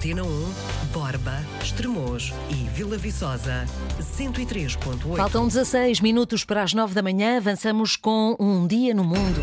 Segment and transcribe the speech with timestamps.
[0.00, 0.26] Antena 1,
[0.94, 3.66] Borba, Estremoz e Vila Viçosa,
[4.00, 5.14] 103.8.
[5.14, 7.36] Faltam 16 minutos para as 9 da manhã.
[7.36, 9.42] Avançamos com Um Dia no Mundo.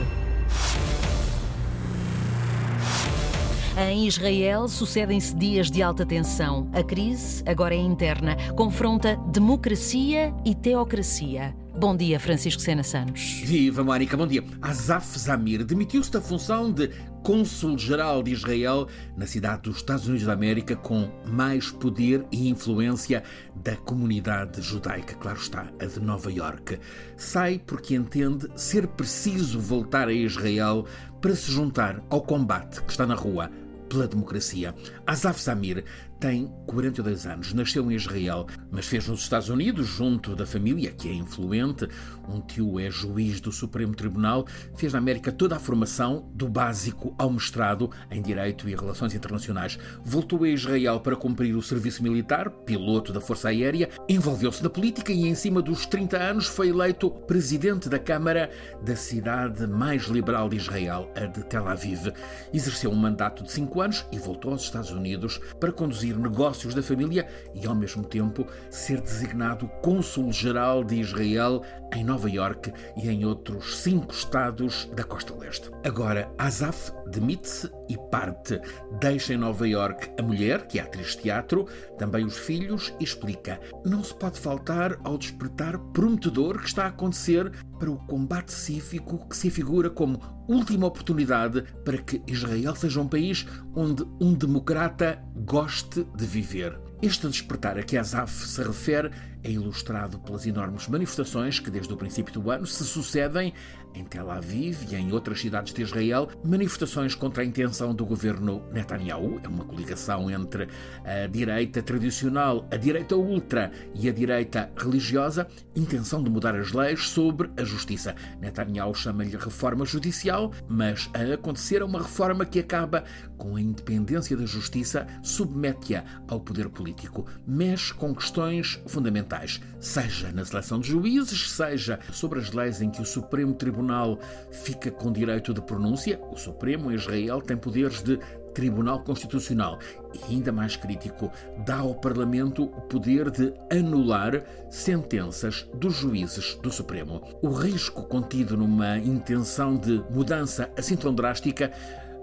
[3.88, 6.67] Em Israel sucedem-se dias de alta tensão.
[6.74, 11.55] A crise, agora é interna, confronta democracia e teocracia.
[11.79, 13.39] Bom dia, Francisco Sena Santos.
[13.44, 14.44] Viva, Mónica, bom dia.
[14.63, 16.89] Azaf Zamir demitiu-se da função de
[17.21, 23.21] cônsul-geral de Israel na cidade dos Estados Unidos da América com mais poder e influência
[23.54, 26.80] da comunidade judaica, claro está, a de Nova Iorque.
[27.16, 30.84] Sai porque entende ser preciso voltar a Israel
[31.21, 33.52] para se juntar ao combate que está na rua
[33.88, 34.73] pela democracia.
[35.05, 35.85] Azaf Zamir
[36.20, 41.07] tem 42 anos, nasceu em Israel, mas fez nos Estados Unidos, junto da família, que
[41.07, 41.88] é influente.
[42.27, 44.45] Um tio é juiz do Supremo Tribunal,
[44.76, 49.77] fez na América toda a formação, do básico ao mestrado em Direito e Relações Internacionais.
[50.03, 55.12] Voltou a Israel para cumprir o serviço militar, piloto da Força Aérea, envolveu-se na política
[55.12, 58.49] e, em cima dos 30 anos, foi eleito presidente da Câmara
[58.84, 62.12] da cidade mais liberal de Israel, a de Tel Aviv.
[62.54, 66.73] Exerceu um mandato de cinco anos e voltou aos Estados Unidos para conduzir conduzir negócios
[66.73, 71.61] da família e, ao mesmo tempo, ser designado cônsul-geral de Israel
[71.94, 75.69] em Nova Iorque e em outros cinco estados da costa leste.
[75.86, 78.59] Agora, Azaf demite-se e parte.
[78.99, 81.66] Deixa em Nova Iorque a mulher, que é atriz de teatro,
[81.97, 86.88] também os filhos, e explica: não se pode faltar ao despertar prometedor que está a
[86.88, 93.02] acontecer para o combate cívico que se figura como última oportunidade para que Israel seja
[93.02, 96.80] um país onde um democrata goste de viver.
[97.02, 99.11] Este despertar a que Azaf se refere
[99.47, 103.53] é ilustrado pelas enormes manifestações que, desde o princípio do ano, se sucedem
[103.95, 108.61] em Tel Aviv e em outras cidades de Israel, manifestações contra a intenção do governo
[108.71, 110.67] Netanyahu, é uma coligação entre
[111.03, 117.07] a direita tradicional, a direita ultra e a direita religiosa, intenção de mudar as leis
[117.07, 118.15] sobre a justiça.
[118.39, 123.03] Netanyahu chama-lhe reforma judicial, mas a acontecer é uma reforma que acaba
[123.37, 129.37] com a independência da justiça, submete-a ao poder político, mexe com questões fundamentais,
[129.80, 134.20] seja na seleção de juízes, seja sobre as leis em que o Supremo Tribunal Tribunal
[134.52, 136.20] fica com direito de pronúncia.
[136.31, 138.20] O Supremo, em Israel, tem poderes de
[138.53, 139.78] Tribunal Constitucional
[140.14, 141.31] e, ainda mais crítico,
[141.64, 147.22] dá ao Parlamento o poder de anular sentenças dos juízes do Supremo.
[147.42, 151.72] O risco contido numa intenção de mudança assim tão drástica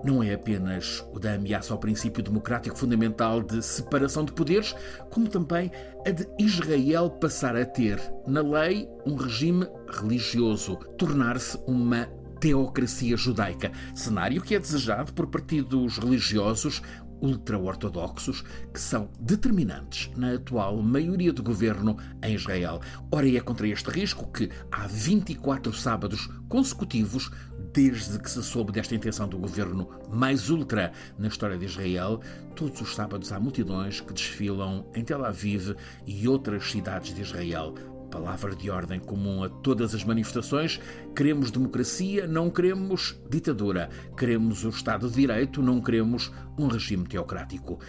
[0.04, 4.74] não é apenas o da ameaça ao princípio democrático fundamental de separação de poderes,
[5.10, 5.70] como também
[6.06, 12.06] a de Israel passar a ter, na lei, um regime religioso, tornar-se uma
[12.38, 16.82] teocracia judaica, cenário que é desejado por partidos religiosos
[17.24, 22.80] ultra-ortodoxos que são determinantes na atual maioria de governo em Israel.
[23.10, 27.30] Ora, é contra este risco que há 24 sábados consecutivos,
[27.74, 32.20] desde que se soube desta intenção do governo mais ultra na história de Israel,
[32.54, 35.74] todos os sábados há multidões que desfilam em Tel Aviv
[36.06, 37.74] e outras cidades de Israel
[38.10, 40.80] palavra de ordem comum a todas as manifestações:
[41.16, 43.90] queremos democracia, não queremos ditadura.
[44.16, 47.80] Queremos o Estado de Direito, não queremos um regime teocrático.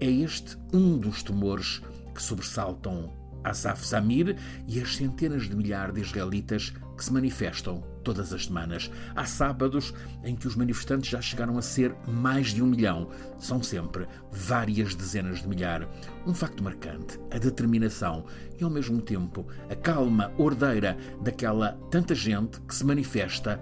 [0.00, 1.82] É este um dos temores
[2.14, 3.12] que sobressaltam
[3.44, 8.90] Asaf Samir e as centenas de milhares de israelitas que se manifestam todas as semanas.
[9.14, 13.08] Há sábados em que os manifestantes já chegaram a ser mais de um milhão.
[13.38, 15.88] São sempre várias dezenas de milhar.
[16.26, 18.24] Um facto marcante, a determinação
[18.60, 23.60] e, ao mesmo tempo, a calma ordeira daquela tanta gente que se manifesta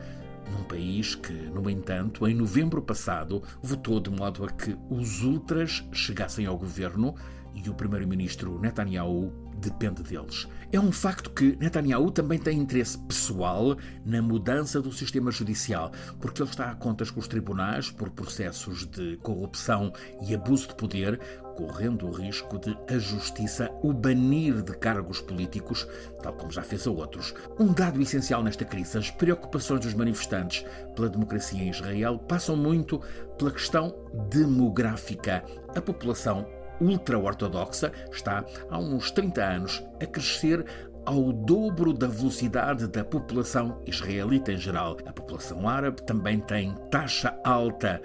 [0.51, 5.83] num país que, no entanto, em novembro passado, votou de modo a que os ultras
[5.93, 7.15] chegassem ao governo
[7.55, 10.47] e o primeiro-ministro Netanyahu depende deles.
[10.73, 13.77] É um facto que Netanyahu também tem interesse pessoal
[14.07, 18.87] na mudança do sistema judicial, porque ele está a contas com os tribunais por processos
[18.87, 19.93] de corrupção
[20.27, 21.21] e abuso de poder,
[21.57, 25.87] correndo o risco de a justiça o banir de cargos políticos,
[26.23, 27.35] tal como já fez a outros.
[27.59, 30.65] Um dado essencial nesta crise, as preocupações dos manifestantes
[30.97, 32.99] pela democracia em Israel passam muito
[33.37, 33.95] pela questão
[34.31, 35.45] demográfica.
[35.77, 36.47] A população
[36.83, 40.65] ultra-ortodoxa está há uns 30 anos a crescer
[41.05, 44.97] ao dobro da velocidade da população israelita em geral.
[45.07, 48.01] A população árabe também tem taxa alta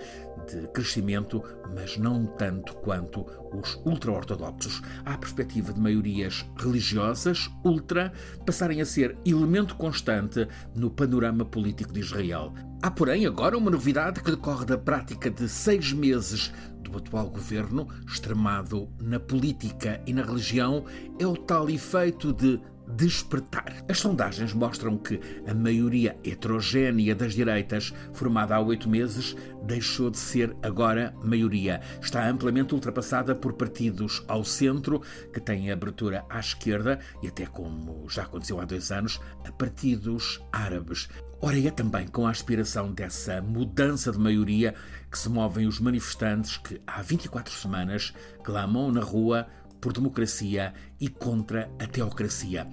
[0.47, 1.43] de crescimento,
[1.75, 4.81] mas não tanto quanto os ultra-ortodoxos.
[5.05, 8.13] Há a perspectiva de maiorias religiosas, ultra,
[8.45, 12.53] passarem a ser elemento constante no panorama político de Israel.
[12.81, 17.87] Há, porém, agora uma novidade que decorre da prática de seis meses do atual governo,
[18.07, 20.85] extremado na política e na religião,
[21.19, 23.83] é o tal efeito de despertar.
[23.89, 30.17] As sondagens mostram que a maioria heterogénea das direitas, formada há oito meses, deixou de
[30.17, 31.81] ser agora maioria.
[32.01, 35.01] Está amplamente ultrapassada por partidos ao centro,
[35.33, 40.41] que têm abertura à esquerda e até, como já aconteceu há dois anos, a partidos
[40.51, 41.09] árabes.
[41.39, 44.73] Ora, é também com a aspiração dessa mudança de maioria
[45.11, 48.11] que se movem os manifestantes que há 24 semanas
[48.43, 49.47] clamam na rua
[49.79, 52.67] por democracia e contra a teocracia.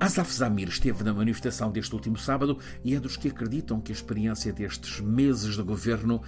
[0.00, 3.94] Asaf Zamir esteve na manifestação deste último sábado e é dos que acreditam que a
[3.94, 6.20] experiência destes meses de governo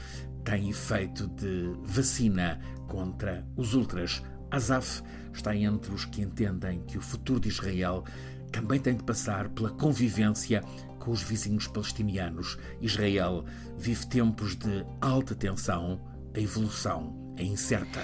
[0.45, 4.23] tem efeito de vacina contra os ultras.
[4.51, 5.03] Asaf
[5.33, 8.05] está entre os que entendem que o futuro de Israel
[8.53, 10.63] também tem de passar pela convivência
[10.99, 12.57] com os vizinhos palestinianos.
[12.81, 13.45] Israel
[13.77, 16.01] vive tempos de alta tensão,
[16.35, 18.01] a evolução é incerta.